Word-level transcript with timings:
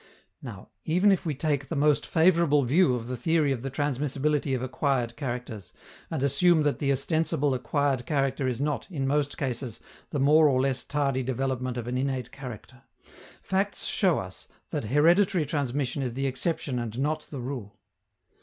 Now, 0.41 0.69
even 0.83 1.11
if 1.11 1.27
we 1.27 1.35
take 1.35 1.67
the 1.67 1.75
most 1.75 2.07
favorable 2.07 2.63
view 2.63 2.95
of 2.95 3.05
the 3.05 3.15
theory 3.15 3.51
of 3.51 3.61
the 3.61 3.69
transmissibility 3.69 4.55
of 4.55 4.63
acquired 4.63 5.15
characters, 5.15 5.73
and 6.09 6.23
assume 6.23 6.63
that 6.63 6.79
the 6.79 6.91
ostensible 6.91 7.53
acquired 7.53 8.07
character 8.07 8.47
is 8.47 8.59
not, 8.59 8.87
in 8.89 9.05
most 9.05 9.37
cases, 9.37 9.79
the 10.09 10.19
more 10.19 10.49
or 10.49 10.59
less 10.59 10.83
tardy 10.85 11.21
development 11.21 11.77
of 11.77 11.85
an 11.87 11.99
innate 11.99 12.31
character, 12.31 12.81
facts 13.43 13.85
show 13.85 14.17
us 14.17 14.47
that 14.71 14.85
hereditary 14.85 15.45
transmission 15.45 16.01
is 16.01 16.15
the 16.15 16.25
exception 16.25 16.79
and 16.79 16.97
not 16.97 17.27
the 17.29 17.39
rule. 17.39 17.77